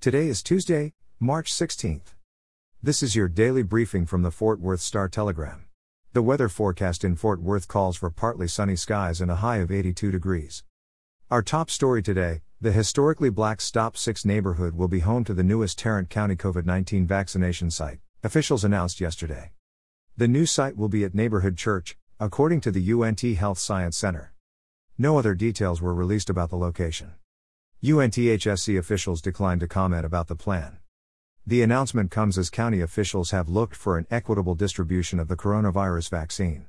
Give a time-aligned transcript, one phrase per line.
[0.00, 2.14] Today is Tuesday, March 16th.
[2.80, 5.64] This is your daily briefing from the Fort Worth Star Telegram.
[6.12, 9.72] The weather forecast in Fort Worth calls for partly sunny skies and a high of
[9.72, 10.62] 82 degrees.
[11.32, 15.42] Our top story today the historically black Stop 6 neighborhood will be home to the
[15.42, 19.50] newest Tarrant County COVID 19 vaccination site, officials announced yesterday.
[20.16, 24.32] The new site will be at Neighborhood Church, according to the UNT Health Science Center.
[24.96, 27.14] No other details were released about the location.
[27.80, 30.78] UNTHSC officials declined to comment about the plan.
[31.46, 36.10] The announcement comes as county officials have looked for an equitable distribution of the coronavirus
[36.10, 36.66] vaccine.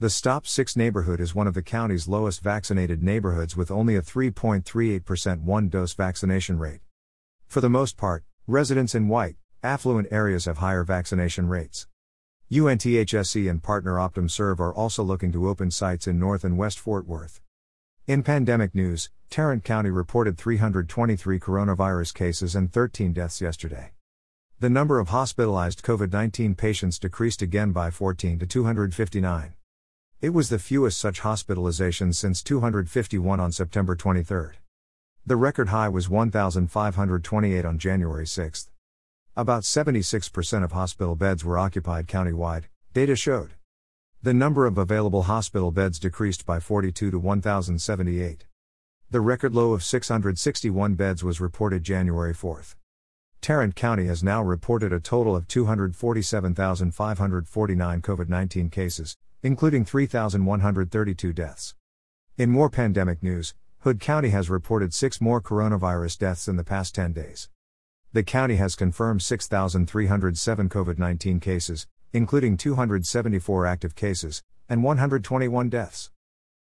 [0.00, 4.02] The Stop 6 neighborhood is one of the county's lowest vaccinated neighborhoods with only a
[4.02, 6.80] 3.38% one dose vaccination rate.
[7.46, 11.86] For the most part, residents in white, affluent areas have higher vaccination rates.
[12.50, 17.06] UNTHSC and partner OptumServe are also looking to open sites in North and West Fort
[17.06, 17.40] Worth.
[18.08, 23.92] In pandemic news, Tarrant County reported 323 coronavirus cases and 13 deaths yesterday.
[24.58, 29.54] The number of hospitalized COVID 19 patients decreased again by 14 to 259.
[30.20, 34.56] It was the fewest such hospitalizations since 251 on September 23.
[35.24, 38.68] The record high was 1,528 on January 6.
[39.36, 43.52] About 76% of hospital beds were occupied countywide, data showed.
[44.24, 48.44] The number of available hospital beds decreased by 42 to 1,078.
[49.10, 52.62] The record low of 661 beds was reported January 4.
[53.40, 61.74] Tarrant County has now reported a total of 247,549 COVID 19 cases, including 3,132 deaths.
[62.38, 66.94] In more pandemic news, Hood County has reported six more coronavirus deaths in the past
[66.94, 67.48] 10 days.
[68.12, 76.10] The county has confirmed 6,307 COVID 19 cases, including 274 active cases, and 121 deaths.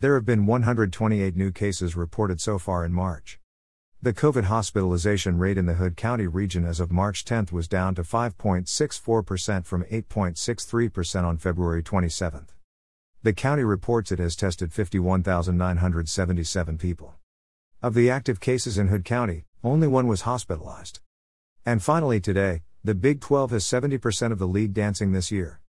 [0.00, 3.40] There have been 128 new cases reported so far in March.
[4.00, 7.96] The COVID hospitalization rate in the Hood County region as of March 10 was down
[7.96, 12.46] to 5.64% from 8.63% on February 27.
[13.24, 17.16] The county reports it has tested 51,977 people.
[17.82, 21.00] Of the active cases in Hood County, only one was hospitalized.
[21.66, 25.60] And finally, today, the Big 12 has 70% of the league dancing this year.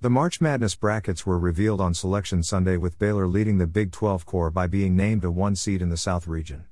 [0.00, 4.24] The March Madness brackets were revealed on Selection Sunday with Baylor leading the Big 12
[4.24, 6.66] corps by being named a 1 seed in the South region.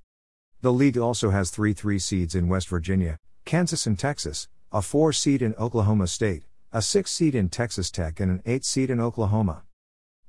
[0.61, 5.13] The league also has 3 3 seeds in West Virginia, Kansas, and Texas, a 4
[5.13, 9.01] seed in Oklahoma State, a 6 seed in Texas Tech, and an 8 seed in
[9.01, 9.65] Oklahoma.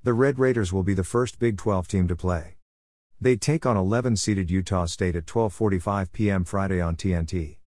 [0.01, 2.55] The Red Raiders will be the first Big 12 team to play.
[3.21, 6.45] They take on 11 seeded Utah State at 12:45 p.m.
[6.45, 7.60] Friday on TNT.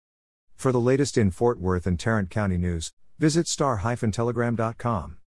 [0.54, 5.18] For the latest in Fort Worth and Tarrant County news, visit star-telegram.com.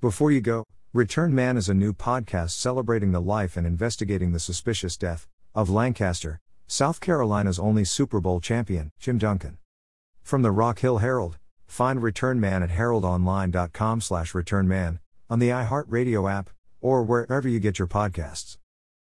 [0.00, 4.40] Before you go, Return Man is a new podcast celebrating the life and investigating the
[4.40, 9.58] suspicious death of Lancaster, South Carolina's only Super Bowl champion, Jim Duncan.
[10.22, 15.00] From the Rock Hill Herald, find Return Man at heraldonline.com/returnman
[15.30, 16.50] on the iHeartRadio app
[16.80, 18.58] or wherever you get your podcasts.